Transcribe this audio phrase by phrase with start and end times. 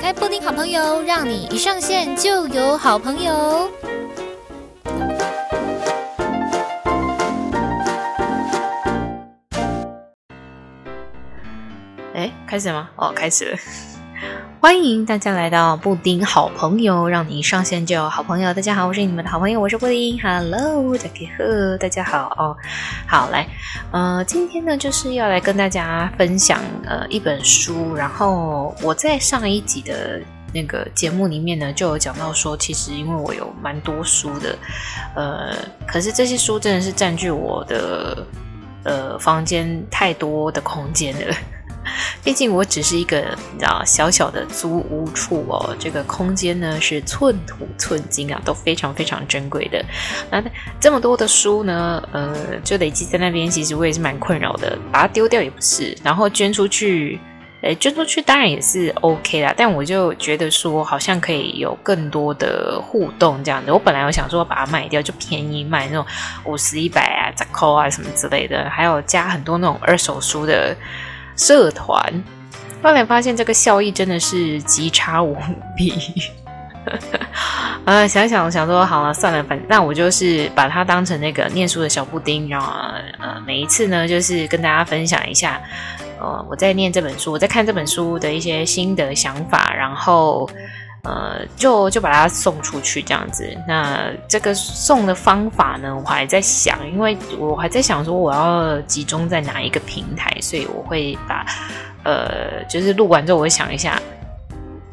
[0.00, 3.70] 开布丁好朋友，让你一上线就有好朋友。
[12.14, 12.90] 哎，开始了吗？
[12.96, 13.58] 哦，开始了。
[14.62, 18.52] 欢迎大家来到布丁好朋友，让你一上线就有好朋友。
[18.52, 20.20] 大家好，我是你们的好朋友，我是布丁。
[20.20, 22.56] Hello，大家好，大家好哦。
[23.06, 23.48] 好，来，
[23.90, 27.94] 呃，今天呢就是要来跟大家分享呃一本书。
[27.94, 30.20] 然后我在上一集的
[30.52, 34.54] 那个节目里面呢，就有讲到说，其实因为我有蛮多书的，
[35.16, 35.56] 呃，
[35.86, 38.26] 可是这些书真的是占据我的
[38.84, 41.34] 呃房间太多的空间了。
[42.22, 43.18] 毕竟我只是一个
[43.52, 49.84] 你知道小小的租屋处哦，这个空间呢是寸土寸金啊，都非常非常珍贵的。
[50.30, 50.42] 那
[50.78, 54.78] 这么多的书呢，呃，就累积在那边，其实我也是蛮困扰的。
[54.92, 57.18] 把它丢掉也不是，然后捐出去，
[57.78, 59.54] 捐出去当然也是 OK 啦。
[59.56, 63.72] 但我就觉得说，好像可以有更多的互动这样子。
[63.72, 66.04] 我本来我想说把它卖掉，就便宜卖那种
[66.44, 70.76] 五十、一百啊、折扣啊什么之类的，还有加很多那种二手书的。
[71.40, 72.22] 社团，
[72.82, 75.34] 后来发现这个效益真的是极差无
[75.74, 75.94] 比。
[77.86, 82.70] 呃，想想想说好了，算了，反那我就是把它当成那个念书的小布丁，然后
[83.18, 85.58] 呃，每一次呢，就是跟大家分享一下，
[86.20, 90.46] 呃，我在念这本书，我在看这本书的一些心得想法，然后。
[91.02, 93.48] 呃，就就把它送出去这样子。
[93.66, 101.46] 那这个送的方法呢，我还在想，因为我还在想说我要集中在哪一个平台，所以我会把
[102.04, 104.00] 呃，就是录完之后，我会想一下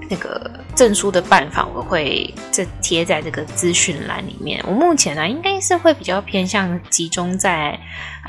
[0.09, 4.63] 那个证书的办法，我会这贴在这个资讯栏里面。
[4.65, 7.77] 我目前呢，应该是会比较偏向集中在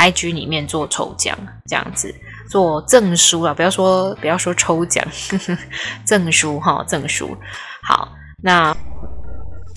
[0.00, 2.12] IG 里面做抽奖这样子。
[2.48, 5.04] 做证书啊，不要说不要说抽奖，
[6.04, 7.36] 证，书哈，证书。
[7.82, 8.08] 好，
[8.42, 8.74] 那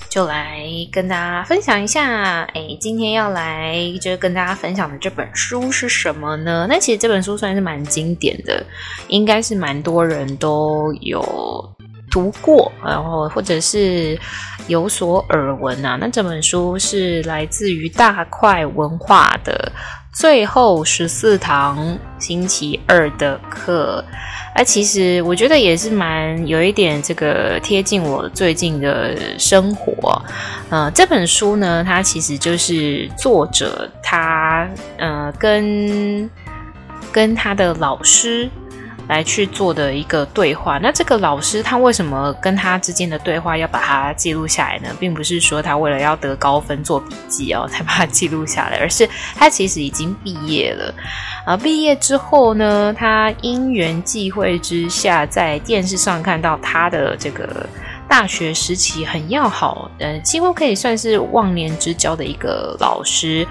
[0.09, 0.59] 就来
[0.91, 2.41] 跟大家分享一下。
[2.53, 6.65] 哎，今天要来就是跟大家分享的这本书是什么呢？
[6.69, 8.65] 那其实这本书算是蛮经典的，
[9.07, 11.21] 应该是蛮多人都有
[12.09, 14.19] 读过，然后或者是
[14.67, 15.97] 有所耳闻啊。
[15.99, 19.71] 那这本书是来自于大块文化的。
[20.11, 24.03] 最后十四堂星期二的课，
[24.53, 30.21] 哎，其实我觉得也是蛮有一点这个贴近我最近的生活。
[30.69, 34.67] 呃，这本书呢，它其实就是作者他
[34.97, 36.29] 呃跟
[37.11, 38.49] 跟他的老师。
[39.07, 40.77] 来去做的一个对话。
[40.77, 44.89] 那这个老师他为什么跟他之间的对话要把它记录下来呢？
[44.99, 50.93] 并不是说他为了要得高分做笔记哦，才把它记录下来，而是他其实已经毕业了。
[51.45, 57.67] 啊，毕业之后呢，他因缘际会之下，在电视上看到他的这个
[58.07, 63.47] 大学时期很要好，呃，几乎可以算是忘年之交的一个老师，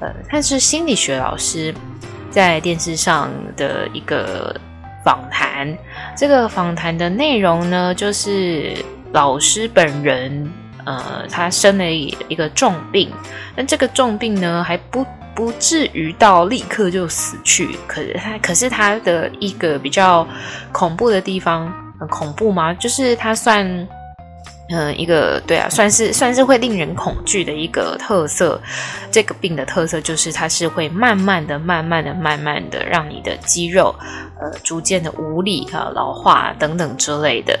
[0.00, 1.74] 呃，他是心理学老师，
[2.30, 4.54] 在电视上的一个。
[5.06, 5.72] 访谈，
[6.16, 8.74] 这个访谈的内容呢，就是
[9.12, 10.52] 老师本人，
[10.84, 13.08] 呃，他生了一个重病，
[13.54, 20.26] 但这个重病呢，还不不至于到立刻就死去，可是他，可是他的一个比较
[20.72, 22.74] 恐怖的地方，很恐怖吗？
[22.74, 23.64] 就是他算。
[24.68, 28.60] 嗯，一个对啊，算是算是会令人恐惧的一个特色。
[29.12, 33.94] 这个病的特色就是它是会慢慢的、慢慢的、慢慢的让你的肌肉
[34.40, 37.58] 呃逐渐的无力啊、老化等等之类的。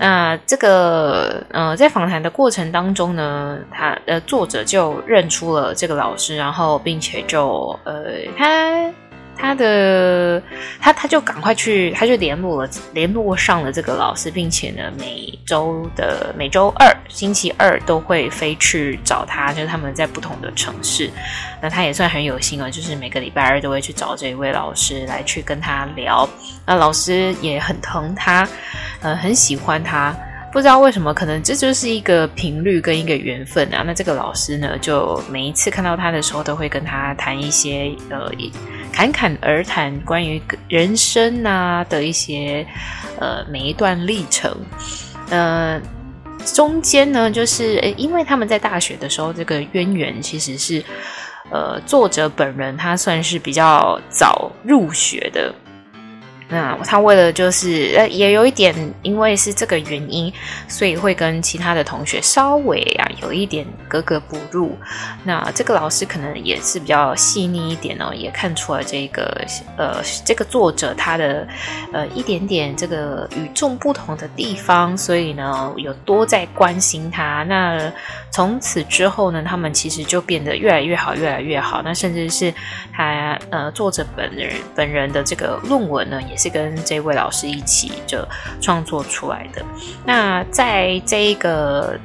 [0.00, 8.04] 那这个呃在访谈的过程当中呢，他呃作者就认出了这个老师，然后并且就呃
[8.36, 8.92] 他。
[9.38, 10.42] 他的
[10.80, 21.08] 他他就赶快去，他就联络了，联络上了这个老师，并且呢，每周的每周二星期二都会飞去找他，就是他们在不同的城市。
[21.62, 26.28] 那他也算很有心了，就是每个礼拜二都会去找这一位老师来去跟他聊。
[26.66, 28.46] 那老师也很疼他，
[29.00, 30.14] 呃，很喜欢他。
[30.50, 33.82] 不知道为什么，可能这就是一个频率跟一个缘分啊。
[33.86, 38.32] 那这个老师呢，就每一次看到他的时候，都会跟他谈一些呃，
[38.90, 42.66] 侃侃而谈关于人生啊的一些
[43.20, 44.50] 呃每一段历程。
[45.28, 45.78] 呃，
[46.54, 50.82] 中间呢，就是，因为他们在大学的时候，这个渊源其实是
[51.50, 55.54] 呃作者本人他算是比较早入学的。
[56.50, 60.32] 那他为了就是呃，也有一点，因为是这个原因，
[60.66, 64.74] 所以会跟其他的同学稍微啊有一点格格不入。
[65.24, 69.44] 那这个老师可能也是比较细腻一点哦，也看出了这个
[69.76, 71.46] 呃这个作者他的
[71.92, 77.42] 呃一点点这个与众不同的地方，所以呢有多在关心他。
[77.42, 77.92] 那
[78.30, 81.82] 从此之后呢，他们其实就变得越来越好，越来越好。
[81.82, 82.54] 那甚至是
[82.94, 86.37] 他呃作者本人本人的这个论文呢，也。
[86.38, 88.26] 是跟这位老师一起就
[88.60, 89.62] 创作出来的。
[90.06, 91.98] 那在这一个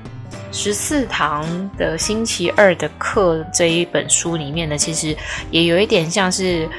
[0.52, 1.46] 十四堂
[1.78, 5.16] 的星期二的课这一本书里面呢，其实
[5.50, 6.70] 也有一点像是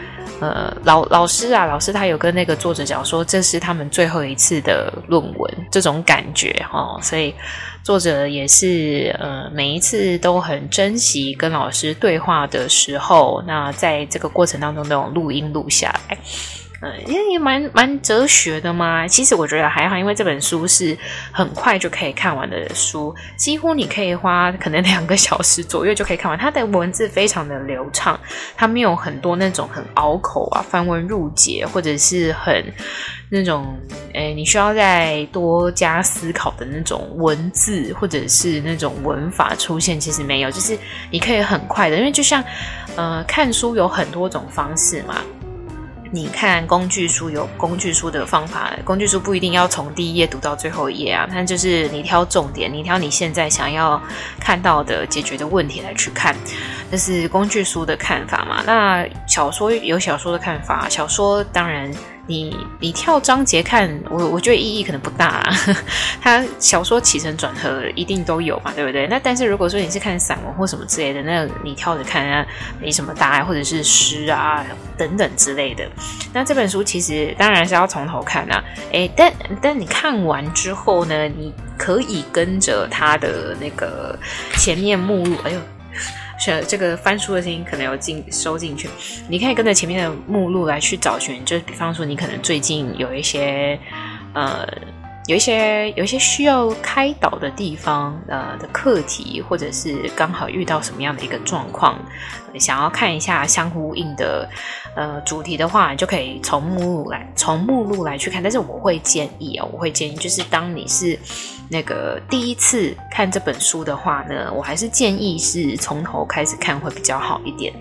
[0.40, 6.98] 呃老老师啊，老师他有跟那个作者讲说，这是他们最后一次的论文，这种感觉哦。
[7.02, 7.34] 所以
[7.82, 16.16] 作者也是呃每一次都很珍惜跟老师对话的时候，那在这个过程当中都有录音录下来。
[17.06, 19.06] 因为也蛮蛮哲学的嘛。
[19.06, 20.96] 其实我觉得还好，因为这本书是
[21.32, 26.38] 很快就可以看完的书，几乎你可以花可能两个小时左右就可以看完。
[26.38, 28.18] 它的文字非常的流畅，
[28.56, 32.64] 它没有很多那种很拗口啊、繁文缛节，或者是很
[33.30, 33.76] 那种
[34.12, 40.78] 诶你需要再多加思考的那种文字，或者是那种文法出现，其实没有，就是
[41.10, 42.42] 你可以很快的，因为就像
[42.96, 45.16] 呃看书有很多种方式嘛。
[46.14, 54.00] 你看工具书有工具书的方法，工具书不一定要从第一页读到最后一页啊，它就是你挑重点，你挑你现在想要
[54.38, 56.32] 看到的解决的问题来去看，
[56.88, 58.62] 这是工具书的看法嘛。
[58.64, 61.92] 那小说有小说的看法，小说当然。
[62.26, 65.52] 你你跳章节看，我我觉得意义可能不大啊。
[66.22, 69.06] 他小说起承转合一定都有嘛，对不对？
[69.08, 72.46] 那但是如果说你是看散文或什么之类的，那你跳着看啊，
[72.80, 74.64] 没什么大碍，或者是诗啊
[74.96, 75.86] 等等之类的。
[76.32, 78.64] 那这本书其实当然是要从头看啊。
[78.92, 84.18] 诶，但但你看完之后呢，你可以跟着他的那个
[84.56, 85.60] 前面目录，哎呦。
[86.38, 88.88] 是这个翻书的声音可能有进收进去，
[89.28, 93.78] 你可以跟着前面的目录来去找寻，就是比方说你可能最近有一些
[94.34, 94.66] 呃
[95.26, 101.98] 有一些有一些需要开导的地方呃的课题，或者是刚好遇到什么样的一个状况，
[102.58, 104.48] 想要看一下相呼应的
[104.96, 108.42] 呃主题的话，你就可以从目录来从目录来去看。
[108.42, 111.18] 但是我会建议哦，我会建议就是当你是。
[111.68, 117.72] 那个第一次看这本书的话呢，我还是建议是从头开始看会比较好一点。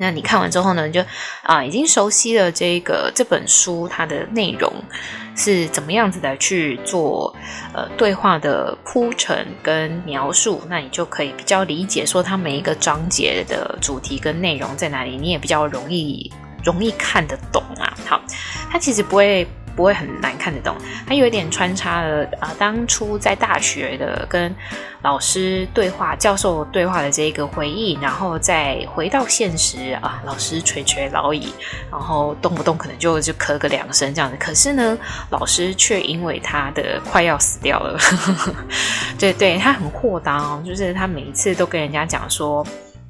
[0.00, 1.02] 那你看完之后呢，就
[1.42, 4.72] 啊已经熟悉了这个这本书它的内容
[5.34, 7.34] 是怎么样子的去做
[7.72, 16.30] 呃对话的铺陈跟描述，那你就可以比较理解说它每一个章节的主题跟内容在哪里，你也比较容易
[16.62, 17.92] 容易看得懂啊。
[18.06, 18.20] 好，
[18.70, 19.48] 它其实不会。
[19.78, 20.74] 不会很难看得懂，
[21.06, 24.52] 他有一点穿插了啊、呃，当初在大学的跟
[25.02, 31.54] 老师对话、教授对话的这一个回忆，然后再回到现实啊，老师垂垂老矣，
[31.92, 34.36] 然后动不动可能就就咳个两声这样子。
[34.40, 34.98] 可是呢，
[35.30, 37.96] 老师却因为他的快要死掉了，
[39.16, 42.66] 对对，他很豁达，就是他每一次都跟人家讲说。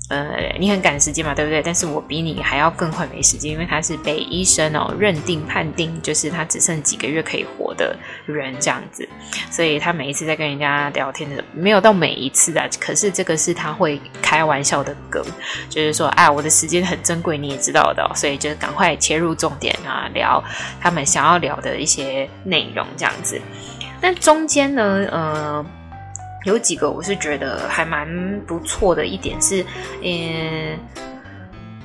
[0.08, 1.60] 呃，你很赶时间嘛，对不对？
[1.62, 7.94] 但是我比你还要更快没时间，因为他是被医生哦认定判定，就是他只剩几个月可以活的
[8.24, 9.06] 人这样子，
[9.50, 15.22] 所以他每一次在跟人家聊天的，没有到每一次啊，可是这个是他会开玩笑的梗，
[15.68, 20.42] 就是说，哎，我的时间很珍贵，你也知道的，所以就赶快切入重点啊，聊
[20.80, 23.38] 他们想要聊的一些内容这样子。
[24.00, 25.66] 那中间呢，呃。
[26.48, 28.08] 有几个我是觉得还蛮
[28.46, 29.62] 不错的一点是，
[30.02, 30.78] 嗯，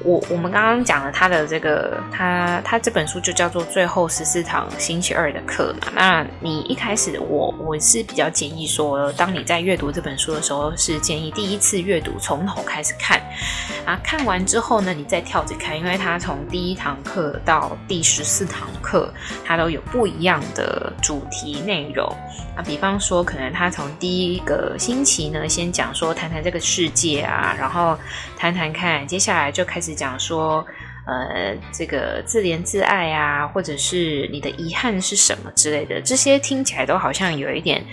[0.03, 5.91] 我我们刚刚讲了他的这个，他他这本书就叫做《最后十四堂星期二的课》嘛。
[5.95, 13.21] 那你一开始我我是比较建议说，当你在阅读这本书的时候，是建议第一次阅读从头开始看
[13.85, 19.11] 啊，看完之后呢，你再跳着看，因为它从第一堂课到第十四堂课，
[19.45, 22.05] 它都有不一样的主题内容。
[22.55, 27.97] 啊，比方说，可能他从第一个星期呢，先讲说谈谈这个世界啊，然后
[28.37, 30.65] 谈谈看，接下来就开始讲说，
[31.05, 37.83] 呃，这个自怜自爱啊，或者是你的遗憾是什么之类的，这些听起来都好像有一点。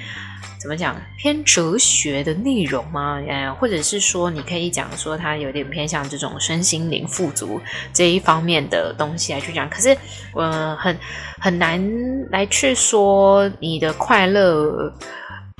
[0.58, 3.18] 怎么讲偏哲学的内容吗？
[3.26, 7.58] 呃，或者是说你可以讲说它有点偏向这种身心灵富足
[7.94, 9.66] 这一方面的东西来去讲。
[9.70, 9.96] 可是，
[10.34, 10.94] 呃，很
[11.38, 11.82] 很难
[12.30, 14.92] 来去说你的快乐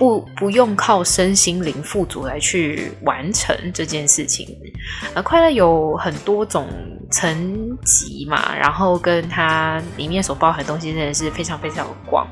[0.00, 4.49] 不不用靠身心灵富足来去完成这件事情。
[5.12, 6.66] 呃，快乐有很多种
[7.11, 12.26] 层级嘛，然后跟它里面所包含的东西真的是非常非常的广。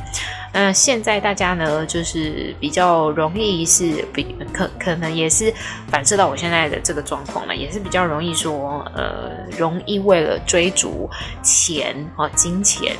[0.51, 5.53] 那现在大家呢，就是比较容易是比可可能也是
[5.89, 11.07] 反射到我现在的这个状况了，也是比较容易说，呃，容易为了追逐
[11.43, 12.97] 钱啊、金钱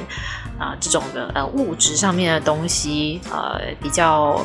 [0.59, 4.45] 啊、这种的呃物质上面的东西，呃，比较。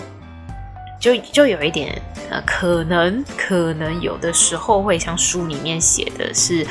[1.03, 6.65] 就就有一点呃，可能可能有的时候会像书里面写的是，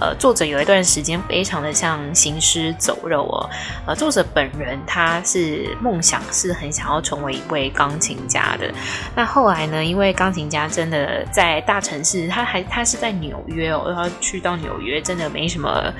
[0.00, 3.48] 呃，作者有一段时间非常的像行尸走肉哦。
[3.86, 8.68] 呃，作者本人他是梦想是很想要成为一位钢琴家的。
[9.14, 15.94] 那后来呢，因为钢琴家真的在大城市，他还他是在纽约哦，他去到纽约真的没什么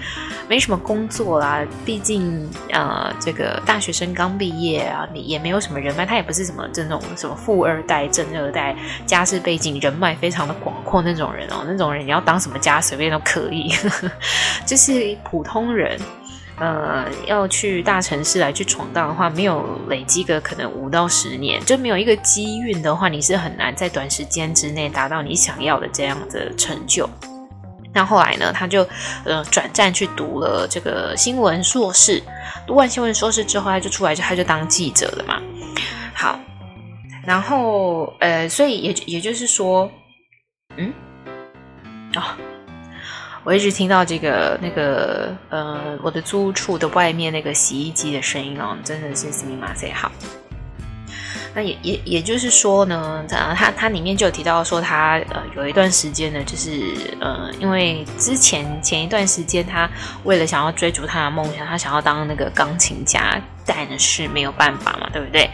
[0.48, 1.64] 没什么工作啦。
[1.84, 7.75] 毕竟呃，这个大学生刚毕业啊，你也没有什么人脉，他也不是什么这种什么富二。
[7.76, 13.70] 二代、正二代，家世背景、人脉非常的广阔那种人哦，那种人你要当什么家随便都可以。
[14.64, 16.00] 就是普通人，
[16.58, 27.08] 呃，要去大城市来去闯荡的话，没有累积个可能五到十年，就没有一个机运的话，你是很难在短时间之内达到你想要的这样的成就。
[27.92, 28.86] 那后来呢，他就
[29.24, 32.22] 呃转战去读了这个新闻硕士，
[32.66, 35.40] 读完新闻硕士之后，他就出来就他就当记者了嘛。
[36.14, 36.38] 好。
[37.26, 39.90] 然后，呃，所以也也就是说，
[40.76, 40.92] 嗯，
[42.14, 42.22] 哦，
[43.42, 50.12] 我一直听到这个那个呃，我的租处的外面那个洗衣机的声音哦，真的是斯密马赛好。
[51.52, 59.90] 那也也也就是说呢，他他他里面就有提到说他呃有一段时间呢，就是呃，因为之前前一段时间他
[60.22, 63.36] 为了想要追逐他的梦想，他想要当那个钢琴家。
[63.66, 65.50] 但是没有办法嘛，对不对？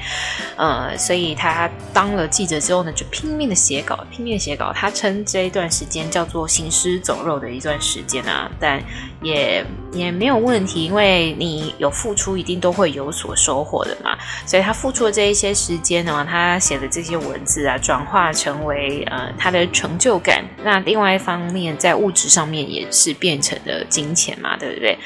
[0.57, 4.73] 呃，所以他当了记者之后呢，就拼命的写稿，拼命的写稿。
[4.75, 8.83] 他称这一段时间叫做行尸走肉的一段时间啊，但
[9.23, 14.17] 也也没有问题，因为你有付出，一定都会有所收获的嘛。
[14.47, 20.45] 所以他付出的这一些时间呢，他写的这些文字啊，转化成为呃他的成就感。
[20.63, 24.99] 那另外一方面，在物质上面也是变成了金钱嘛，对不对？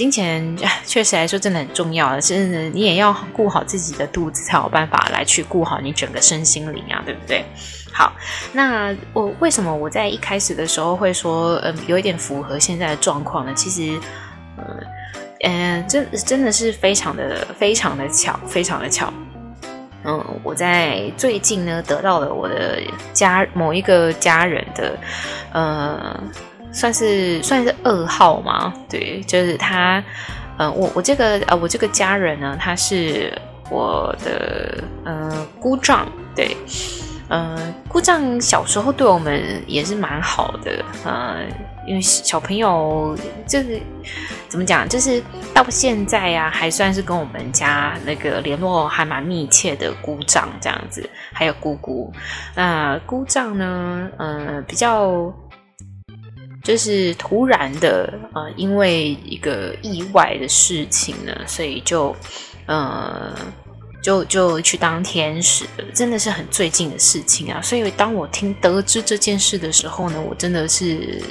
[0.00, 7.44] 金钱 确实来说真的很重要，是你也要顾好自己的肚子，才有办法来去顾好你整个身心灵啊，对不对？
[7.92, 8.10] 好，
[8.54, 13.52] 那我为什么我在一开始的时候会说，嗯，有一点符合现在的状况呢？
[13.54, 14.00] 其实，
[14.56, 14.64] 嗯，
[15.40, 19.12] 嗯，真真的是非常的非常的巧，非常的巧。
[20.04, 22.80] 嗯，我在最近呢得到了我的
[23.12, 24.98] 家某一个家人的，
[25.52, 26.18] 呃。
[26.72, 28.72] 算是算是噩耗吗？
[28.88, 30.02] 对，就是他，
[30.56, 33.32] 呃，我我这个呃，我这个家人呢，他是
[33.68, 36.56] 我的呃姑丈，对，
[37.28, 37.58] 呃
[37.88, 41.38] 姑丈小时候对我们也是蛮好的，呃，
[41.88, 43.16] 因为小朋友
[43.48, 43.80] 就是
[44.48, 45.20] 怎么讲，就是
[45.52, 52.12] 到现在呀、啊，还算是跟我们家那个联络还蛮密切的姑丈这样子，还有姑姑，
[52.54, 55.34] 那姑丈呢，呃，比较。
[56.62, 62.14] 就是突然的，呃，因为一个意外的事情呢，所以就，
[62.66, 63.34] 呃，
[64.02, 65.64] 就就去当天使，
[65.94, 67.60] 真的是很最近的事情啊。
[67.62, 71.22] 所以当我听得知这件事的时候呢，我真的是。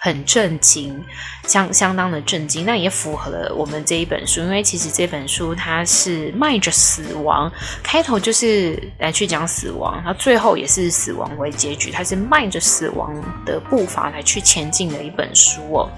[0.00, 1.04] 很震惊，
[1.44, 7.50] 相相当的震惊，那也符合了我们这一本书，因为其实这本书它是迈着死亡，
[7.82, 15.90] 开头就是来去讲死亡，它最后也是死亡为结局，它是迈着死亡的步伐来去前进的一本书哦。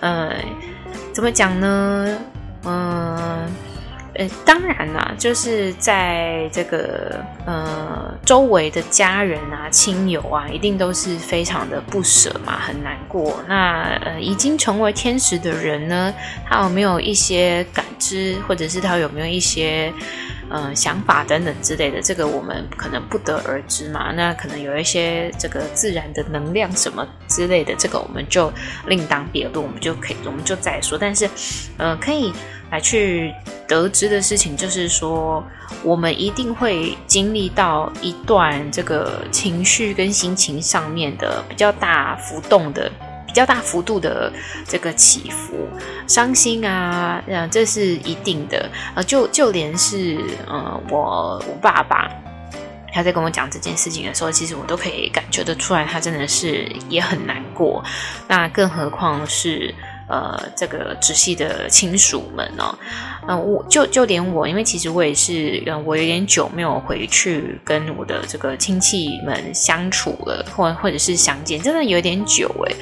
[0.00, 0.36] 呃，
[1.12, 2.18] 怎么讲呢？
[2.68, 3.48] 嗯、
[4.18, 13.42] 呃，当然啦，就是在这个呃周围的家人啊、亲友啊，一定都是非常的不舍嘛，很难过。
[13.48, 16.12] 那呃，已经成为天使的人呢，
[16.48, 19.92] 他有没有一些感知，或者是他有没有一些
[20.50, 22.00] 呃想法等等之类的？
[22.00, 24.12] 这个我们可能不得而知嘛。
[24.12, 28.52] 那可能有一些这个自然的能量什么之类的，这个我们就
[28.86, 30.98] 另当别论，我们就可以，我们就再说。
[30.98, 31.28] 但是，
[31.78, 32.32] 呃，可以。
[32.68, 33.32] 来去
[33.68, 35.40] 得知的事情，就是说，
[35.84, 42.90] 我们一定会经历到一段这个情绪跟心情上面的比较大浮动的、
[43.36, 44.32] 较大幅度的
[44.66, 45.68] 这个起伏，
[46.08, 48.68] 伤心啊，这是一定的。
[48.94, 52.10] 呃，就就连是呃，我我爸爸
[52.92, 57.84] 他在跟我讲这件事情的时候，其实我都可以感觉得出来，他真的是也很难过。
[58.26, 59.74] 那更何况是。
[60.08, 62.76] 呃这个直系的亲属们哦，
[63.28, 72.76] 嗯、我就就连我，因为其实我也是，嗯，我有点久没有回去跟我的这个亲戚们相处了，或或者是相见，真的有点久诶。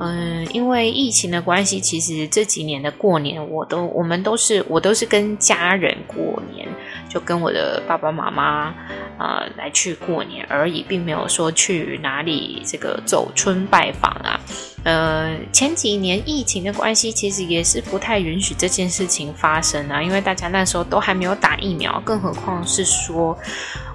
[0.00, 6.68] 嗯，因为疫情的关系，其实这几年的过年，我都我们都是我都是跟家人过年，
[7.08, 8.74] 就跟我的爸爸妈妈。
[9.18, 14.40] 呃，来去过年而已，并没有说去哪里这个走村拜访啊。
[14.84, 23.36] 呃，前几年疫情的关系，其实也是不太允许这件事情发生啊，因为大家那时候都还没有打疫苗，更何况是说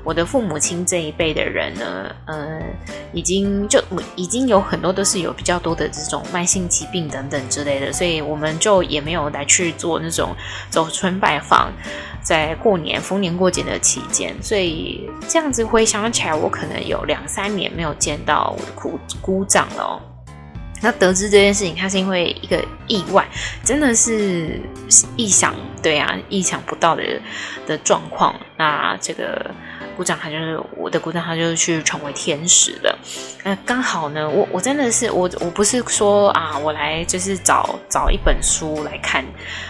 [0.06, 2.60] 我的父母亲这一辈的人呢，呃，
[3.14, 3.82] 已经就
[4.18, 10.36] 已经有很多都是有比较多的这种慢性疾病等等之类的，所以我们就也没有来去做那种
[10.70, 11.72] 走春拜访。
[12.22, 20.02] 在过年逢年过节的期间，所以这样子回想起来，我可能有两三年没有见到我的姑姑丈了。
[20.82, 23.26] 那得知这件事情，他是因为一个意外，
[23.64, 24.60] 真的是
[25.16, 27.04] 意想对啊，意想不到的
[27.66, 28.36] 的状况。
[28.58, 29.50] 那这个。
[29.96, 32.98] 鼓掌他就是我的鼓掌，他就是去成为天使的。
[33.44, 39.24] 那刚好呢，我我真的是我我不是说啊，我来就是找找一本书来看，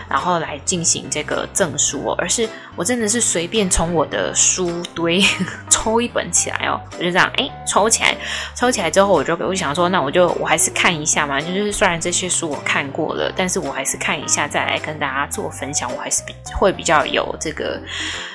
[0.09, 5.21] 然后来进行这个证书，哦而是我真的是随便从我的书堆
[5.69, 8.15] 抽一本起来哦，我就这样哎抽起来，
[8.55, 17.81] 抽起来之后我就我就想说，那我就我还是看一下嘛，就是虽然这些书我看过了，但是我还是看一下再来跟大家做分享，我还是比会比较有这个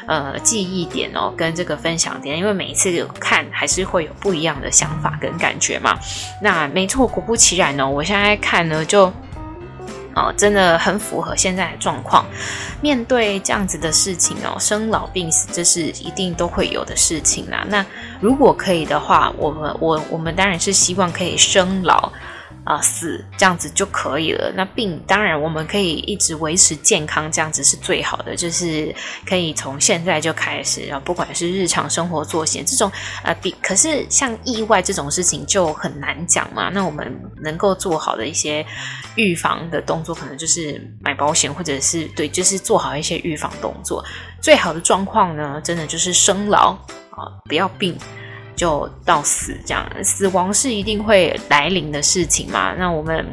[0.06, 1.77] 呃记忆点哦，跟这个。
[1.78, 5.98] 分享点，因为每一次看还是会有不一样的想法跟感觉嘛。
[6.42, 9.12] 那没错，果不其然呢，我现在看呢，就
[10.14, 12.26] 哦，真的很符合现在的状况。
[12.80, 17.64] 面对这样子的事情哦，生老病死，这是一定都会有的事情啦。
[17.68, 17.84] 那
[18.20, 22.12] 如果可以的话，我们我我们当然是希望可以生老。
[22.68, 24.52] 啊、死这样子就可以了。
[24.54, 28.36] 那病当然我们可以一直维持健康，这样子是最好的。
[28.36, 28.94] 就是
[29.26, 32.92] 可以从现在就开始，然后不管是日常生活作息这种，
[33.24, 36.68] 呃，病可是像意外这种事情就很难讲嘛。
[36.68, 37.10] 那我们
[37.42, 38.64] 能够做好的一些
[39.16, 44.04] 预防的动作，可能就是买保险，或者是对，就是做好一些预防动作。
[44.42, 46.72] 最好的状况呢，真的就是生老
[47.12, 47.96] 啊、不要病。
[48.58, 52.74] 就到死这样，死亡是一定会来临的事情嘛。
[52.76, 53.24] 那我们，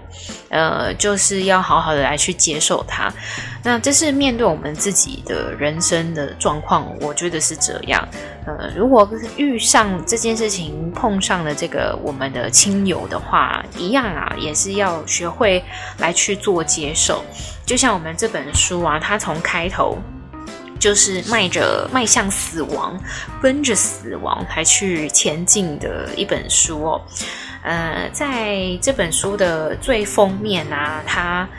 [0.50, 3.12] 呃，就是要好好的来去接受它。
[3.64, 8.08] 那这是面对我们自己的人生的状况，我觉得是这样。
[8.46, 15.64] 呃，如果遇上这件事情，碰上了这个我们的亲友的话，一样啊，也是要学会
[15.98, 17.24] 来去做接受。
[17.66, 19.98] 就像我们这本书啊，它从开头。
[20.80, 23.00] 就是迈着迈向死亡，
[23.42, 27.02] 奔着死亡才去前进的一本书哦。
[27.64, 31.50] 呃，在这本书的最封面啊，它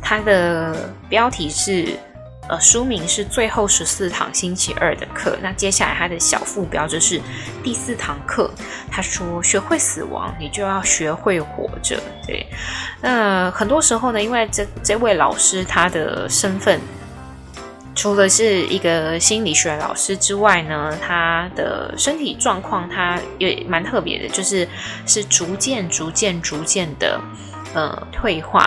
[0.00, 1.98] 它的标题是
[2.48, 5.32] 呃，书名是《最后十四堂星期二的课》。
[5.42, 7.20] 那接下来它的小副标就是
[7.64, 8.50] 第四堂课。
[8.90, 12.46] 他说：“学会死亡，你就要学会活着。”对，
[13.02, 16.80] 那很多时候呢，因为这这位老师他的身份。
[17.98, 24.68] 除了是一个心理学老师之外呢，他的身体状况他也蛮特别的，就是
[25.04, 27.20] 是逐渐、逐渐、逐渐的
[27.74, 28.64] 呃退化，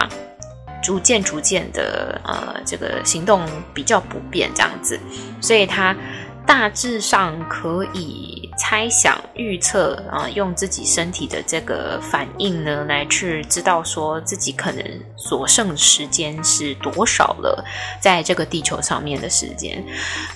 [0.83, 3.41] 逐渐、逐渐的呃这个行动
[3.73, 4.99] 比较不便这样子，
[5.39, 5.95] 所以他
[6.45, 8.39] 大致上可以。
[8.57, 14.83] 猜想、预测啊，用自己身体的这个反应呢，来去知道说自己可能
[15.15, 17.65] 所剩时间是多少了，
[17.99, 19.83] 在这个地球上面的时间。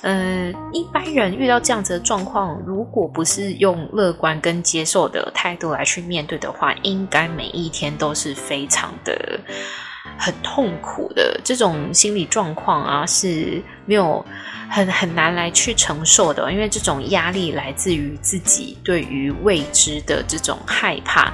[0.02, 9.40] 嗯，一般人遇到这样子的状况，如果不是用乐观跟接受的态度来去面对的话，应该每一天都是非常的
[10.18, 11.40] 很痛苦的。
[11.44, 14.26] 这种心理状况啊，是没有。
[14.70, 21.34] 很很难来去承受的，因为这种压力来自于自己对于未知的这种害怕，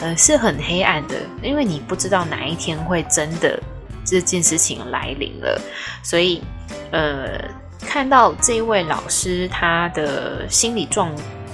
[0.00, 3.60] 呃，是很黑暗的，因为你不知道哪一天会真的
[4.04, 5.60] 这件事情来临了，
[6.02, 6.42] 所以，
[6.90, 7.38] 呃，
[7.80, 11.10] 看到这一位老师他的心理状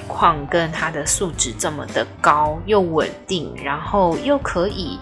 [0.09, 4.99] 况跟他的素质这么的高又稳定，然后又可以。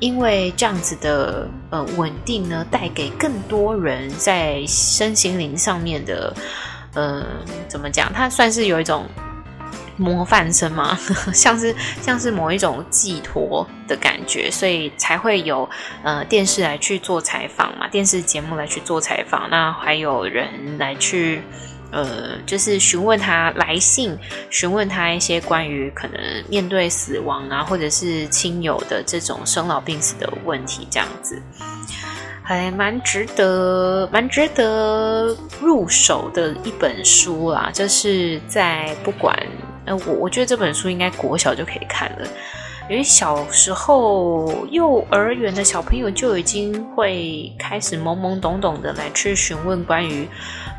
[0.00, 6.34] 因为这样子的呃稳定呢，带给更多人在身心灵上面的，
[6.94, 7.24] 呃，
[7.68, 8.12] 怎么讲？
[8.12, 9.06] 它算是有一种
[9.96, 10.98] 模范生嘛，
[11.32, 15.68] 像是像是某一种寄托的感觉，所以才会有
[16.02, 21.42] 呃电视来去做采访嘛，电视节目来去做采访，那还有人来去。
[21.94, 24.18] 呃，就是询问他来信，
[24.50, 31.40] 询问他一些关于可能面对死亡啊，或者是亲友的这种生老病死的问题，这样子，
[32.42, 37.70] 还蛮值得，蛮值得入手的一本书啦。
[37.72, 39.32] 就是在不管，
[39.86, 42.26] 呃，我我觉得这本书应该国小就可以看了。
[42.86, 50.28] 因为小时候幼儿园的小朋友就已经会开始懵懵懂懂的来去询问关于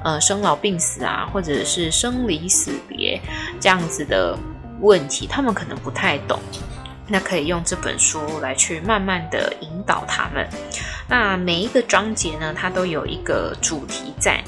[0.06, 3.20] 呃生老病死啊，或者是生离死别
[3.60, 4.38] 这样子的
[4.80, 6.40] 问题，他们可能不太懂，
[7.10, 10.48] 那可以用这本书来去慢慢的引导他们。
[11.10, 14.42] 那每一个章节呢，它都有一个主题在。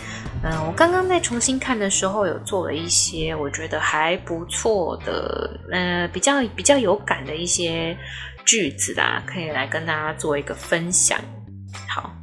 [0.43, 7.97] 嗯、我刚刚在重新看的时候，有做了一些我觉得还不错的，呃，比较比较有感的一些
[8.45, 11.19] 句子啦，可以来跟大家做一个分享。
[11.89, 12.13] 好，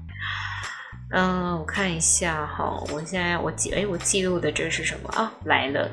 [1.17, 5.33] 嗯、我看一下哈，我现在我记，哎，我记录的这是什么啊？
[5.45, 5.89] 来了，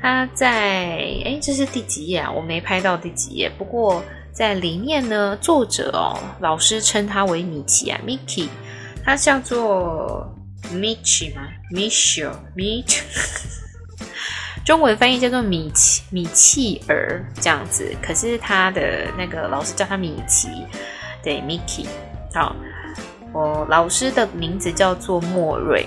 [0.00, 2.30] 他在，哎，这是第几页啊？
[2.30, 8.48] 我没拍到第几页，不过在里面呢，作者哦，老师称他为米奇啊，Mickey，
[9.04, 10.28] 他叫做。
[10.70, 11.42] 米奇吗？
[11.72, 12.84] 米修米，
[14.64, 17.92] 中文翻译叫做米奇米契尔这样子。
[18.00, 20.48] 可是他的那个老师叫他米奇，
[21.20, 21.84] 对，Mickey。
[22.32, 22.54] 好，
[23.32, 25.86] 我老师的名字叫做莫瑞。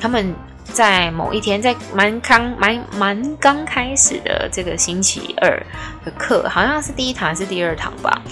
[0.00, 5.50] 他们在某一天，在蛮刚蛮蛮刚开始的这个星期二
[6.04, 8.22] 的课，好像是第一堂还是第二堂吧。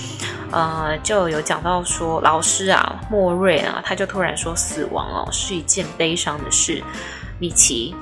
[0.50, 6.82] 呃，就有讲到说，老师啊，莫瑞啊，他就突然说，死亡哦是一件悲伤的事，
[7.38, 7.94] 米奇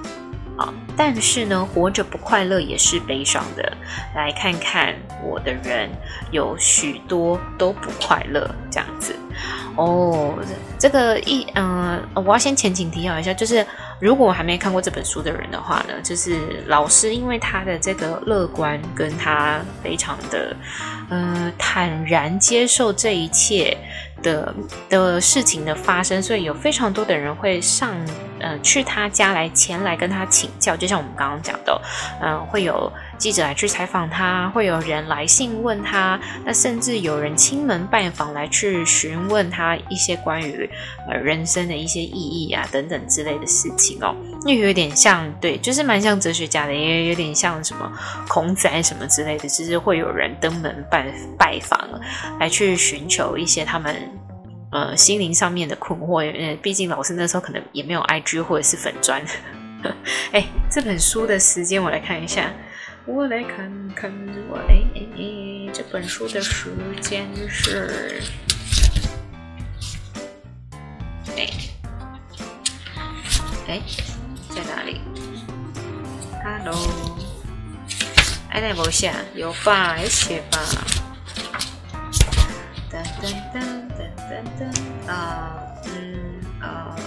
[0.57, 3.73] 啊，但是呢，活着不快乐也是悲伤的。
[4.17, 5.89] 来看看我的人，
[6.33, 9.15] 有许多都不快乐，这样子。
[9.81, 10.35] 哦，
[10.79, 13.67] 这个一嗯、我要先前情提要一下，就是
[13.99, 20.55] 如果还没看过这本书的人的话呢，就是老师因为他的这个乐观，跟他非常的。
[21.11, 23.77] 呃，坦然接受这一切
[24.23, 24.55] 的
[24.89, 27.91] 的事情的发生，所以有非常多的人会上，
[28.39, 31.83] 呃，去他家来前来跟他请教，就像我们刚刚讲的，
[32.23, 40.69] 嗯、会有记者来去采访他，会有人来信问他，那甚至有人亲门拜访来去询问他一些关于
[41.07, 47.93] 呃人生的一些意义啊等等之类的事情哦，又有点像，对，就是蛮像哲学家的，也有点像什么
[48.27, 51.07] 孔子什么之类的，其实会有人登门拜
[51.39, 51.79] 拜访
[52.39, 53.95] 来去寻求一些他们
[54.73, 59.23] 呃心灵上面的困惑，呃，毕竟老师那时候可能也没有 IG 或者是粉砖。
[60.33, 62.51] 哎，这本书的时间我来看一下。
[63.07, 64.13] 我来看看，
[64.49, 68.21] 我哎哎哎，这本书的时间是
[71.37, 71.51] 哎
[73.67, 73.81] 哎
[74.55, 75.01] 在哪里
[76.45, 76.77] ？Hello，
[78.51, 79.99] 哎，那没写，有吧？
[79.99, 80.59] 有写吧？
[82.91, 83.57] 噔噔噔
[83.97, 85.59] 噔噔噔啊，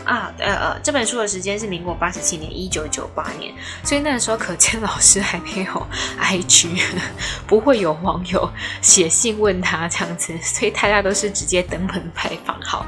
[0.05, 5.87] 啊呃呃，这本书的时间是民国八十七年，一九九八年，所以那个时候可见老师还没有
[6.19, 6.81] IG，
[7.47, 8.49] 不会有网友
[8.81, 12.59] 写信问他这样子，所以大家都是直接登门拜访。
[12.61, 12.85] 好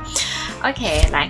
[0.63, 1.29] ，OK，来，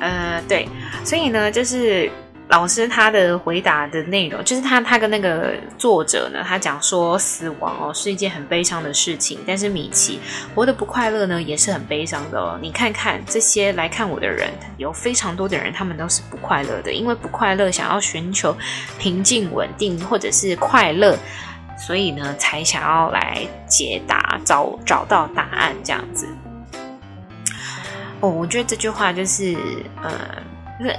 [0.00, 0.68] 呃，对，
[1.04, 2.10] 所以呢，就是。
[2.48, 10.20] 老师他的回答的内容，就是他他跟那个作者呢，他讲说死亡哦是一件很悲伤的事情，但是米奇
[10.54, 12.56] 活得不快乐呢也是很悲伤的哦。
[12.62, 18.56] 你看看这些来看我的人，有非常多的人，他们都是不快乐的，因为不快乐想要寻求
[18.96, 21.18] 平静稳定或者是快乐，
[21.76, 26.28] 所以呢才想要来解答找找到答案这样子。
[28.20, 29.56] 哦，我觉得这句话就是
[30.00, 30.12] 呃。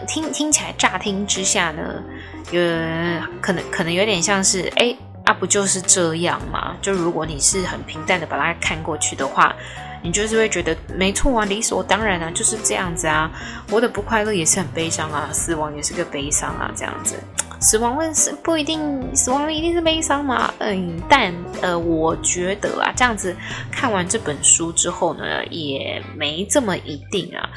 [0.08, 2.04] 听听起来，乍听之下呢，
[2.52, 6.76] 呃可能可能有点像是，哎，啊不就是这样吗？
[6.82, 9.56] 就如果你是很平淡的把它看过去的话，
[10.02, 13.32] 你就是会觉得没错啊，理所当然啊，就是这样子啊。
[13.70, 17.16] 活得不快乐也是很悲伤啊，死亡也是个悲伤啊，这样子。
[17.60, 20.52] 死亡问是不一定，死亡一定是悲伤吗？
[20.60, 23.36] 嗯，但呃，我觉得啊，这样子
[23.72, 27.50] 看完这本书之后呢，也没这么一定啊，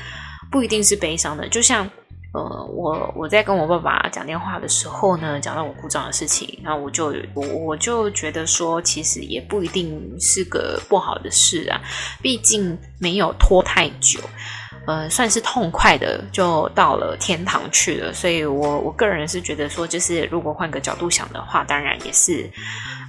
[0.51, 1.89] 不一定是悲伤的，就像。
[2.33, 11.81] 呃，我我在跟我爸爸讲电话的时候呢，讲到我故障的事情，然后我就我我就觉得说，其实也不一定是个不好的事啊，
[12.23, 14.21] 毕竟没有拖太久，
[14.91, 18.13] 呃，算是痛快的就到了天堂去了。
[18.13, 22.51] 所以我我个人是觉得说，就是如果换个角度想的话，当然也是，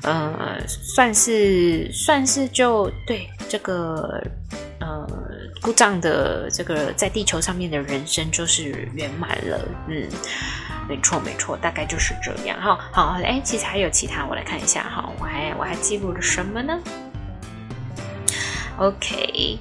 [0.04, 4.22] 呃，算是算是就对这个。
[4.84, 5.08] 呃，
[5.62, 9.60] 故障的这个在地球上面的人生就是圆满了。
[9.88, 10.10] 嗯，
[10.90, 12.60] 没错没错，大概就是这样。
[12.60, 16.80] 好，好，哎，其实还有其他，我来看一下哈，我还我还记录了什么呢
[18.80, 19.60] ？OK，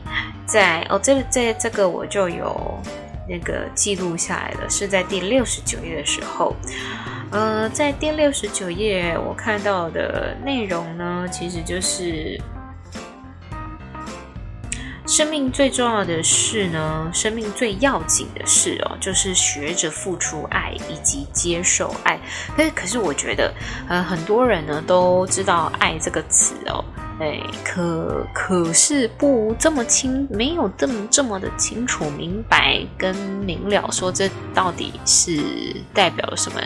[0.50, 2.80] 在哦，这这这个我就有
[3.28, 6.56] 那个记录下来了，是在第六十九页的时候。
[7.30, 12.36] 呃，在第六十九页我看到的内容呢，其实就是
[15.06, 22.18] 生命最重要的事呢，生命最要紧的事哦，就是学着付出爱以及接受爱。
[22.56, 23.54] 可是，可是我觉得，
[23.88, 26.84] 呃，很多人呢都知道“爱”这个词哦。
[27.20, 35.38] 哎，可可是不这么清，没有这么这么的清楚明白跟明了，说这到底是
[35.92, 36.59] 代表什么？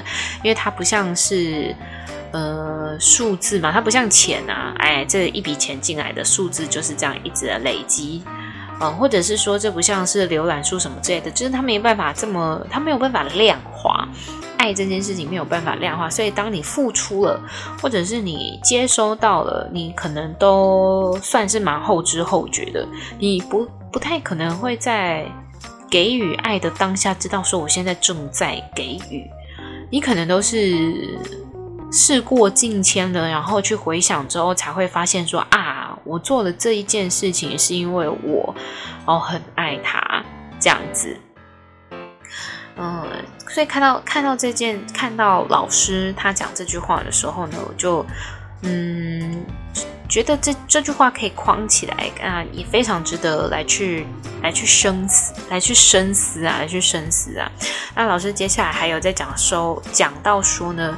[0.45, 1.75] 因为它不像是
[2.31, 8.23] 呃数字嘛，它不像钱啊，哎，这一笔钱进来的数字就是这样一直的累积，
[8.81, 14.09] 呃，或者是说这不像是浏览数什么之类的，就是它没办法这么，它没有办法量化。
[14.57, 17.39] 爱这件事情没有办法量化，所以当你付出了，
[17.83, 22.89] 或者是你接收到了，你可能都算是蛮后知后觉的。
[23.19, 25.27] 你不不太可能会在
[25.91, 29.29] 给予爱的当下知道说我现在正在给予，
[29.91, 31.19] 你可能都是
[31.93, 38.55] 事过境迁了，然后去回想之后才会发现说啊，我做了这一件事情是因为我
[39.07, 40.23] 哦很爱他
[40.61, 41.17] 这样子。
[42.77, 43.07] 嗯，
[43.49, 48.05] 所以看到看到这件，看到老师他讲这句话的时候呢，我就
[48.63, 49.45] 嗯
[50.09, 54.07] 觉得这这句话可以框起来啊，也非常值得来去
[54.43, 57.51] 来去深思，来去深思啊，来去深思啊。
[57.95, 60.97] 那老师接下来还有在讲说，讲到说呢，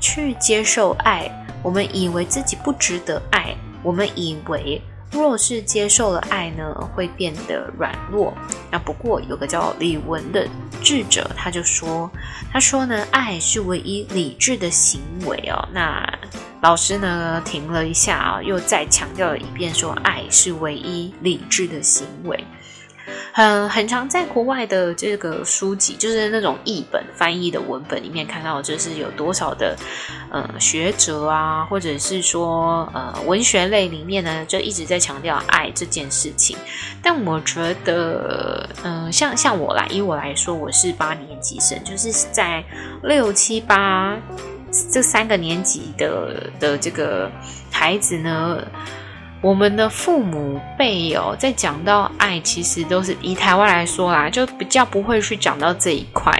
[0.00, 1.30] 去接受爱，
[1.62, 3.54] 我们以为自己不值得爱，
[3.88, 4.82] 我们以为。
[5.10, 6.62] 若是接受了爱呢，
[6.94, 8.34] 会变得软弱。
[8.70, 10.46] 那不过有个叫李文的
[10.82, 12.10] 智者，他就说，
[12.52, 15.66] 他说呢，爱是唯一理智的行为哦。
[15.72, 16.06] 那
[16.60, 22.44] 老师呢，停了一下啊，又再强调了一遍，说爱是唯一理智的行为。
[23.32, 29.76] 很很常在国外的这个书籍，就是那种译本翻译的文本里面看到，就是有多少的
[30.30, 36.56] 呃学者啊，或者是说呃文学类里面呢，就一直在强调爱这件事情。
[37.02, 42.64] 但我觉得，嗯、像像我来，以我来说，我是八年级生，就是在
[43.02, 44.16] 六七八
[44.90, 47.30] 这三个年级的的这个
[47.70, 48.58] 孩子呢。
[49.40, 56.32] 我们的父母辈哦，在讲到爱，其实都是以台湾来说啦，就比较不会去讲到这一块，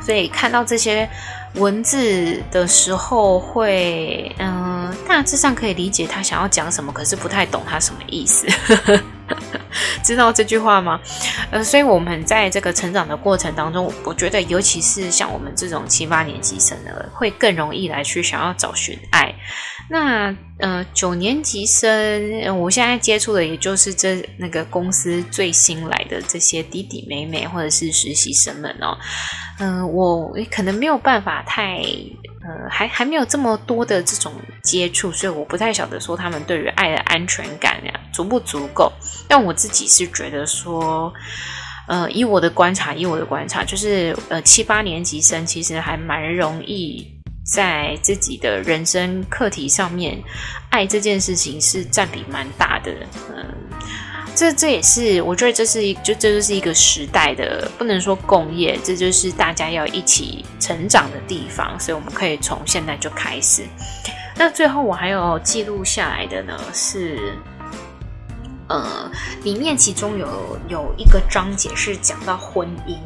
[0.00, 1.08] 所以看到这些
[1.54, 8.46] 文字的时候会，嗯，大致上可以理解他想要讲什么，可是不太懂他什么意思。
[10.02, 11.00] 知道这句话吗？
[11.50, 19.34] 呃，所以我们在这个成长的过程当中，我觉得，尤其是像我们这种七八年级生的，会更容易来去想要找寻爱。
[19.90, 28.98] 那呃，九年级生，我现在接触的也就是这那个公司最新来的这些弟弟妹妹或者是实习生们哦。
[29.60, 31.76] 嗯、我可能没有办法太
[32.42, 38.92] 呃，还还没有这么多的这种接触，所以我不太晓得说他们对于爱的安全感呀足不足够。
[39.28, 41.12] 但我自己是觉得说，
[41.86, 47.06] 呃，以我的观察，以我的观察，就是呃，七八年级生其实还蛮容易。
[47.50, 50.22] 在自己的人生课题上面，
[50.68, 52.92] 爱这件事情是占比蛮大的。
[53.34, 53.42] 嗯，
[54.34, 61.80] 这这也是我觉得这是一就这就是一个时代的，不能说共业，这就是大家要一起成长的地方。
[61.80, 63.62] 所以我们可以从现在就开始。
[64.36, 67.32] 那最后我还有记录下来的呢，是
[68.68, 69.10] 呃，
[69.42, 72.98] 里面其中有有一个章节是讲到婚姻，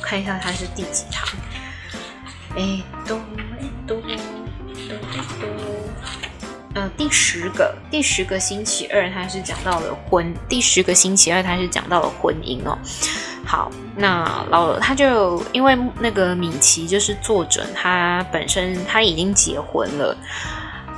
[0.00, 1.28] 看一下它是第几堂。
[2.56, 2.80] 哎，
[3.86, 5.46] 都都都，
[6.74, 10.34] 呃，第十个第十个星期二，他是讲到了婚。
[10.48, 12.78] 第十个星期二，他是讲到了婚姻哦。
[13.46, 20.16] 好，那老他就因为那个米奇就是作者，他本身他已经结婚了。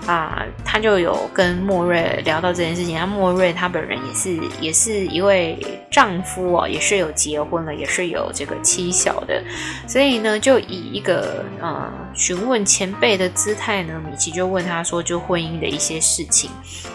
[0.06, 2.96] 啊，他就有跟莫瑞聊到这件事情。
[2.96, 5.58] 那莫瑞他本人也是也是一位
[5.90, 9.42] 丈夫哦，也是有结婚了，也是有这个妻小的。
[9.88, 16.50] 所以呢，就以一个呃询问前辈的姿态呢，米奇就问他说，就婚姻的一些事情。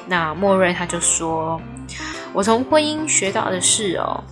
[0.08, 1.62] 那莫瑞他就说
[2.34, 4.24] ：“我从婚姻学到的是哦，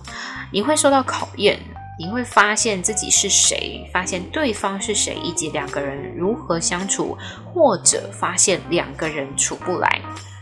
[0.50, 1.60] 你会受到考验。”
[2.00, 10.00] 你会发现自己是谁，发现对方是谁，以及两个人如何相处，或者发现两个人处不来。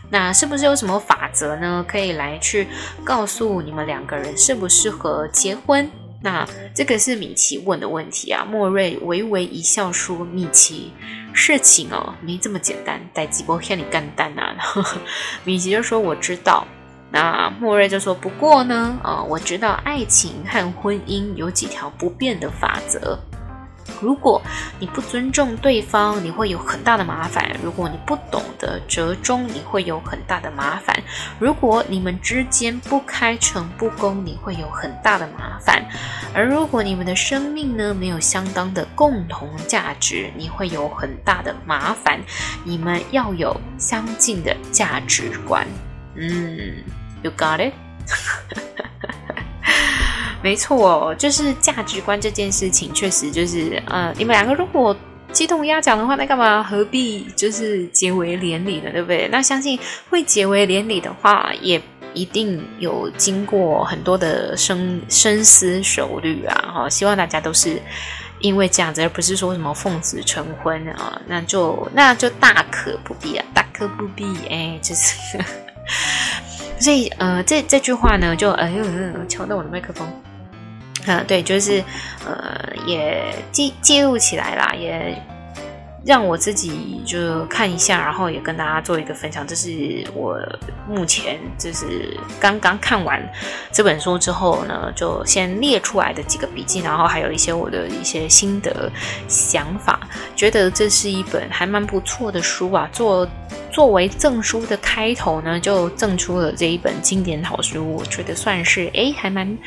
[0.09, 1.83] 那是不是有什么法则呢？
[1.85, 2.65] 可以来去
[3.03, 5.91] 告诉你们两个人适不适合结婚？
[6.21, 8.47] 那这个是米奇问的问题啊。
[8.49, 10.93] 莫瑞微微一笑说：“米奇，
[11.33, 14.55] 事情哦没这么简单，带几波向你干单啊。
[15.43, 16.65] ”米奇就说：“我知道。”
[17.11, 23.17] 那莫瑞就说：“不过呢，呃，我知道爱情和婚姻有几条不变的法则。”
[23.99, 24.41] 如果
[24.79, 30.95] 你不尊重对方，你会有很大的麻烦；如果你不懂得折中，你会有很大的麻烦；
[31.39, 35.81] 如果你们之间不开诚布公，你会有很大的麻烦；
[36.33, 42.21] 而如果你们的生命呢，没有相当的共同价值，你会有很大的麻烦。
[42.63, 45.67] 你们要有相近的价值观。
[46.15, 46.83] 嗯
[47.21, 47.73] ，You got it。
[50.41, 54.95] 没错，就是价值观这件事情，确实就是，呃，你们两个如果
[55.33, 58.89] 鸡同鸭讲的话，那干嘛何必就是结为连理呢？
[58.91, 59.27] 对不对？
[59.29, 59.77] 那相信
[60.09, 61.81] 会结为连理的话，也
[62.13, 66.71] 一定有经过很多的深深思熟虑啊！
[66.73, 67.79] 哈，希望大家都是
[68.39, 75.37] 因为这样子，而不是说什么奉子成婚啊，那就那就大可不必啊，大可不必，哎，就是。
[76.79, 78.83] 所以，呃，这这句话呢，就哎呦，
[79.27, 80.07] 敲到我的麦克风。
[81.07, 81.83] 啊，对，就是，
[82.25, 85.15] 呃，也记记录起来啦，也
[86.05, 89.45] 让我自己就看一下，然后也跟大家做一个分享。
[89.45, 89.71] 这是
[90.13, 90.37] 我
[90.87, 93.21] 目前就是刚刚看完
[93.71, 98.91] 这本书之后呢，就先列出来的几个笔记，然后还有一些我的一些心得
[99.27, 99.99] 想法，
[100.35, 102.89] 觉得这是一本还蛮不错的书啊。
[102.91, 103.27] 作
[103.71, 109.57] 作为赠书的开头呢，就赠出了这一本经典好书，我觉得算是哎，还蛮。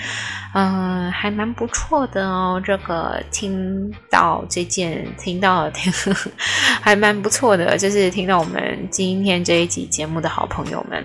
[0.55, 2.61] 嗯，还蛮不错的哦。
[2.62, 5.90] 这个听到这件，听到听，
[6.81, 7.77] 还蛮不错的。
[7.79, 11.05] 就是听到我们今天这一集节目的好朋友们，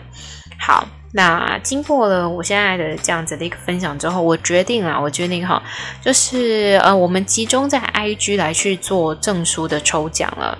[0.60, 5.62] 好，那经过了我现在的这样子的一个分享之后，我决定了，我决定哈，
[6.02, 10.58] 就是呃，我们集中在 IG 来去做证书的抽奖了。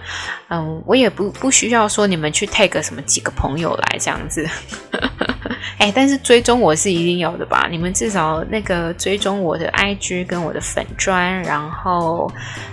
[0.50, 4.48] 嗯，我也不不需要说你们去 tag 什么几个朋友来这样子。
[5.78, 7.68] 哎，但是追踪我是一定要的吧？
[7.70, 12.32] 你们至少那个追踪我的 IG 跟我的粉砖，然后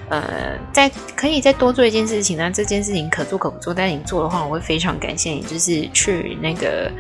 [0.09, 2.51] 呃，再可以再多做一件事情呢。
[2.51, 5.43] 这件事情可做可不做，但你做的话，我会非常感谢你。
[5.43, 6.91] 就是去那个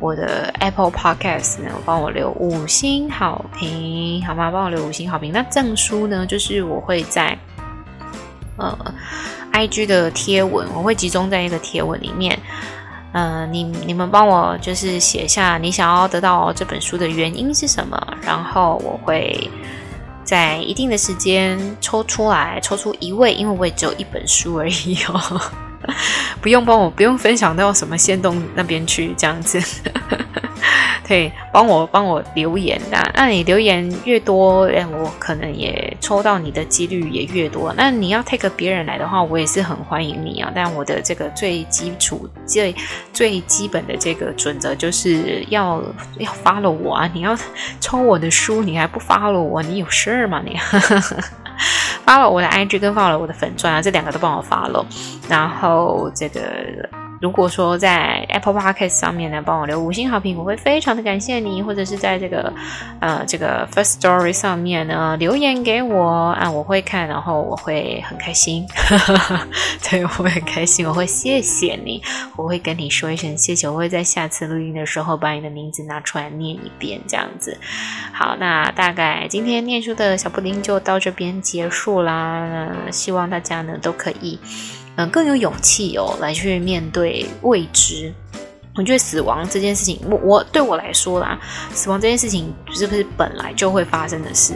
[0.00, 4.50] 我的 Apple Podcast 呢，帮我留五星好评，好吗？
[4.50, 5.32] 帮我留五星好评。
[5.32, 7.36] 那证书呢，就是我会在
[8.58, 8.94] 呃
[9.54, 12.38] IG 的贴文，我会集中在一个贴文里面。
[13.12, 19.48] 嗯、呃，你你们帮我就是写下你想要得到这本书的原因是什么，然后我会
[20.24, 25.40] 在一定的时间抽出来，抽出一位，因为我也只有一本书而已哦，
[26.40, 29.60] 不用帮我，不用分享到什么仙洞那边去，这样子。
[31.06, 37.74] 对，帮我帮我留言的，那你留言越多，哎，我可能也抽到你的几率也越多。
[37.76, 40.50] 那你要 take 别人来的话，我也是很欢迎你啊。
[40.54, 42.74] 但我的这个最基础、最
[43.12, 45.82] 最基本的这个准则就是要
[46.18, 47.10] 要 follow 我啊！
[47.12, 47.36] 你要
[47.80, 50.42] 抽我的书，你还不 follow 我，你有事吗？
[50.42, 50.58] 你
[52.04, 54.84] 发了我的 IG 跟发了我的粉钻啊，这两个都帮我发了
[55.28, 57.03] 然后这个。
[57.24, 62.52] 如果说在 Apple Podcast 上面呢，帮我留五星好评，我会非常的感谢你；或者是在这个
[63.00, 68.66] 呃这个 First Story 上面呢留言给我啊，我会看，然后我会很开心，
[69.88, 72.02] 对，我会很开心，我会谢谢你，
[72.36, 77.58] 我会跟你说一声谢谢，我会在下次录音的时候把你的名字拿出来念一遍，这样子。
[78.12, 84.38] 好，那大概今天念书的小布丁就到这边结束啦，希望大家呢都可以。
[84.96, 88.12] 嗯，更有勇气哦，来去面对未知。
[88.76, 91.38] 我觉得死亡这件事情，我我对我来说啦，
[91.72, 94.52] 死亡这件事情是不是本来就会发生的事？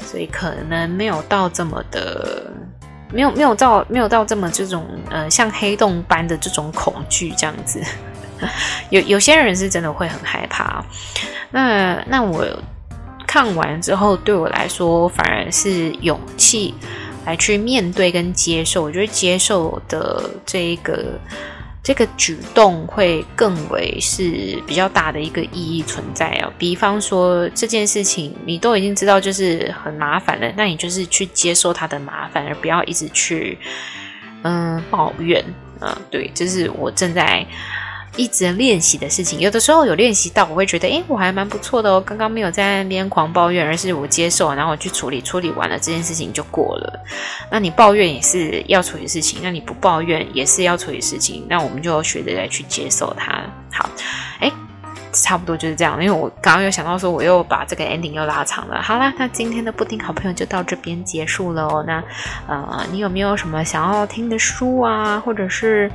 [0.00, 2.50] 所以可能没有到这么的，
[3.12, 7.82] 没有没有到没有到这么这种呃，像黑洞般的这种恐惧这样子。
[8.88, 10.82] 有有些人是真的会很害怕。
[11.50, 12.46] 那那我
[13.26, 16.74] 看完之后，对我来说反而是勇气。
[17.28, 21.20] 来去面对跟接受，我觉得接受的这一个
[21.82, 26.50] 这个举动会更为是比较大的一个意义存在哦。
[26.56, 33.58] 比方说这件事情你都已经知道就是很麻烦了，那你就是去接受它的麻烦，而不要一直去
[34.42, 35.44] 嗯抱怨
[35.80, 36.00] 啊。
[36.10, 37.46] 对，这是我正在
[38.16, 39.38] 一直练习的事情。
[39.40, 42.00] 有的时候有练习到，我会觉得，诶，我还蛮不错的哦。
[42.00, 47.00] 刚刚没有在那边狂抱怨，而是我接受，然后我去处理，处理完了这件事情就过了。
[47.50, 51.46] 那你抱怨也是要处理事情，那你不抱怨也是要处理事情。
[51.48, 53.42] 那我们就学着来去接受它。
[53.72, 53.88] 好，
[54.40, 54.52] 诶。
[55.10, 58.80] 差不多就是这样，因为我刚刚有想到说，我又把这个 ending 又拉长了。
[58.82, 61.82] 好啦，那今天的布丁好朋友就到这边结束了哦。
[61.86, 62.04] 那
[62.46, 65.90] 呃，你有没有什么想要听的书啊，或者是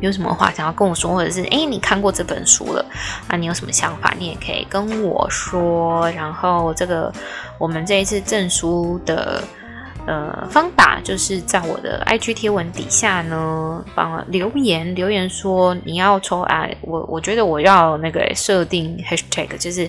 [0.00, 2.84] 有什么话想要跟我说，或者是哎，你看过这本书了，
[3.28, 6.10] 那你有什么想法，你也可以跟我说。
[6.10, 7.12] 然后这个
[7.58, 9.42] 我们这一次证书的。
[10.06, 19.88] 呃，方法就是在我的 IG 贴文底下呢，帮留言留言说你要抽啊，我我觉得我要那个设定 hashtag，就是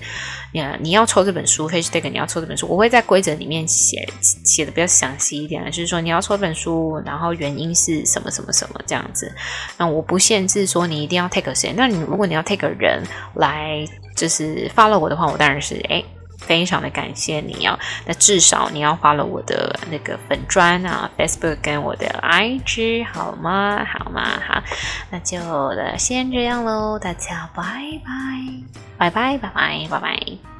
[0.51, 4.07] 你你要抽这本书 hashtag，你要抽这本书，我会在规则里面写
[4.43, 9.31] 写的比较详细一点，就是说你要抽这本书，然后原因是什么什么什么这样子。
[9.77, 13.01] 那我不限制说你一定要 take 谁，那你如果你要 take 人
[13.35, 13.83] 来
[14.15, 16.03] 就是 follow 我的话，我当然是哎。
[16.41, 23.85] 非常的感谢你哦，那至少你要花了我的那个粉砖啊，Facebook 跟我的 IG 好吗？
[23.85, 24.21] 好吗？
[24.47, 24.61] 好，
[25.09, 25.37] 那就
[25.97, 27.63] 先这样喽，大家拜
[28.03, 28.09] 拜，
[28.97, 30.50] 拜拜，拜拜，拜拜。